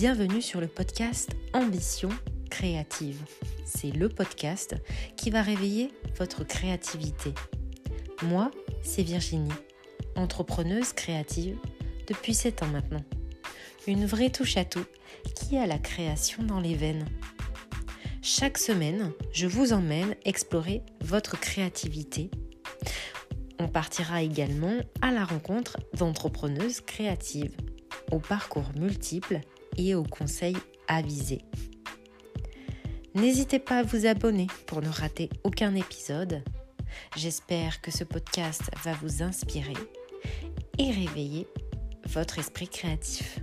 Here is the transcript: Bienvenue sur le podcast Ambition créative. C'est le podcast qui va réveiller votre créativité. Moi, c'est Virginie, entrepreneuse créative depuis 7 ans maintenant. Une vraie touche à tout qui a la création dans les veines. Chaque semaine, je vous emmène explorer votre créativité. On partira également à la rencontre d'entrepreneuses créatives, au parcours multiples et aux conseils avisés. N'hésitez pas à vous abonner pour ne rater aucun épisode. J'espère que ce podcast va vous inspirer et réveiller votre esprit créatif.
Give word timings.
Bienvenue 0.00 0.40
sur 0.40 0.62
le 0.62 0.66
podcast 0.66 1.36
Ambition 1.52 2.08
créative. 2.48 3.20
C'est 3.66 3.90
le 3.90 4.08
podcast 4.08 4.74
qui 5.18 5.28
va 5.28 5.42
réveiller 5.42 5.92
votre 6.16 6.42
créativité. 6.42 7.34
Moi, 8.22 8.50
c'est 8.80 9.02
Virginie, 9.02 9.52
entrepreneuse 10.16 10.94
créative 10.94 11.58
depuis 12.06 12.32
7 12.32 12.62
ans 12.62 12.68
maintenant. 12.68 13.04
Une 13.86 14.06
vraie 14.06 14.30
touche 14.30 14.56
à 14.56 14.64
tout 14.64 14.86
qui 15.34 15.58
a 15.58 15.66
la 15.66 15.78
création 15.78 16.44
dans 16.44 16.60
les 16.60 16.76
veines. 16.76 17.04
Chaque 18.22 18.56
semaine, 18.56 19.12
je 19.34 19.46
vous 19.46 19.74
emmène 19.74 20.16
explorer 20.24 20.82
votre 21.02 21.38
créativité. 21.38 22.30
On 23.58 23.68
partira 23.68 24.22
également 24.22 24.78
à 25.02 25.10
la 25.10 25.26
rencontre 25.26 25.76
d'entrepreneuses 25.92 26.80
créatives, 26.80 27.54
au 28.10 28.18
parcours 28.18 28.70
multiples 28.78 29.42
et 29.76 29.94
aux 29.94 30.04
conseils 30.04 30.56
avisés. 30.88 31.44
N'hésitez 33.14 33.58
pas 33.58 33.78
à 33.78 33.82
vous 33.82 34.06
abonner 34.06 34.46
pour 34.66 34.82
ne 34.82 34.88
rater 34.88 35.30
aucun 35.42 35.74
épisode. 35.74 36.42
J'espère 37.16 37.80
que 37.80 37.90
ce 37.90 38.04
podcast 38.04 38.62
va 38.84 38.92
vous 38.94 39.22
inspirer 39.22 39.74
et 40.78 40.90
réveiller 40.90 41.46
votre 42.06 42.38
esprit 42.38 42.68
créatif. 42.68 43.40